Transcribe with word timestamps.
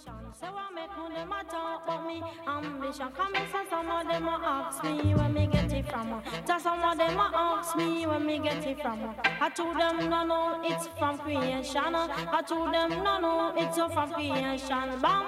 So 0.00 0.46
I 0.46 0.72
make 0.74 0.90
who 0.90 1.12
them 1.12 1.32
a 1.32 1.42
talk 1.50 1.82
about 1.82 2.06
me 2.06 2.22
ambition. 2.46 3.08
Come 3.16 3.34
and 3.34 3.50
say 3.50 3.64
some 3.68 3.90
of 3.90 4.06
them 4.06 4.28
a 4.28 4.38
ask 4.44 4.84
me 4.84 5.12
where 5.14 5.28
me 5.28 5.46
get 5.48 5.72
it 5.72 5.90
from. 5.90 6.22
Just 6.46 6.62
some 6.62 6.84
of 6.84 6.96
them 6.96 7.18
a 7.18 7.30
ask 7.34 7.76
me 7.76 8.06
where 8.06 8.20
me 8.20 8.38
get 8.38 8.64
it 8.64 8.80
from. 8.80 9.14
I 9.24 9.48
told 9.50 9.76
them 9.76 10.08
no 10.08 10.24
no 10.24 10.60
it's 10.62 10.86
from 10.98 11.18
creation. 11.18 11.94
I 11.96 12.42
told 12.46 12.72
them 12.72 12.90
no 13.02 13.18
no 13.18 13.52
it's 13.56 13.76
from 13.76 14.12
creation. 14.12 15.00
Bam 15.02 15.27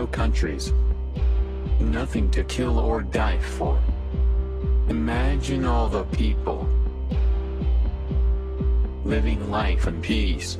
no 0.00 0.06
countries. 0.06 0.72
Nothing 1.78 2.30
to 2.30 2.42
kill 2.44 2.78
or 2.78 3.02
die 3.02 3.38
for. 3.38 3.78
Imagine 4.88 5.66
all 5.66 5.88
the 5.88 6.04
people 6.04 6.66
living 9.04 9.50
life 9.50 9.86
in 9.86 10.00
peace. 10.00 10.56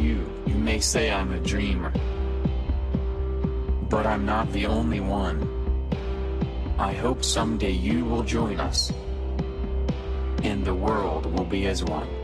You, 0.00 0.18
you 0.46 0.56
may 0.56 0.80
say 0.80 1.12
I'm 1.12 1.32
a 1.32 1.38
dreamer. 1.38 1.92
But 3.88 4.04
I'm 4.04 4.26
not 4.26 4.52
the 4.52 4.66
only 4.66 4.98
one. 4.98 5.38
I 6.76 6.92
hope 6.92 7.22
someday 7.22 7.76
you 7.88 8.04
will 8.04 8.24
join 8.24 8.58
us. 8.58 8.92
And 10.42 10.64
the 10.64 10.74
world 10.74 11.26
will 11.26 11.44
be 11.56 11.66
as 11.68 11.84
one. 11.84 12.19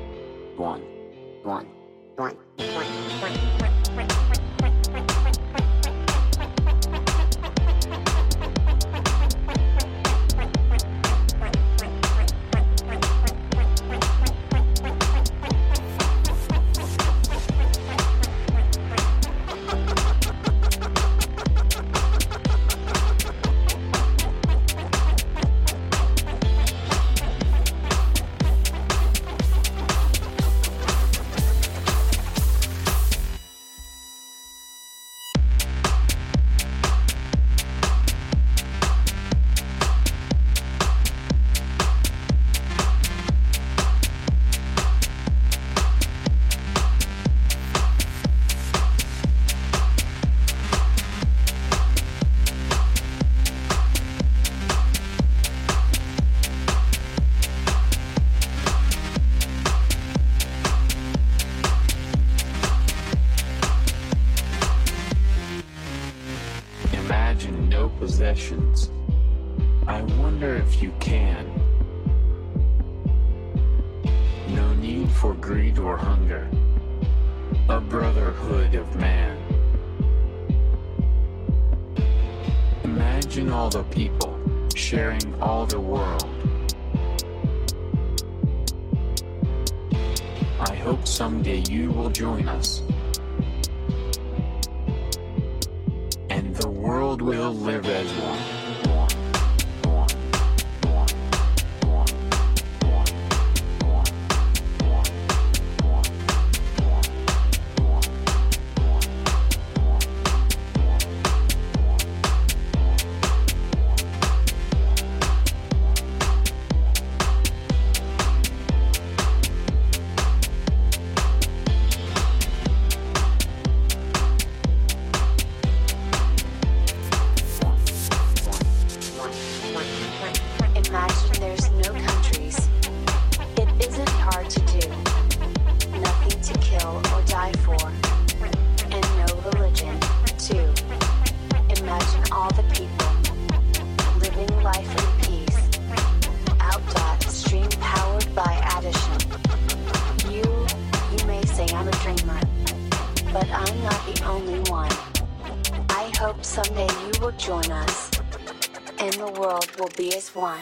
one. 160.37 160.61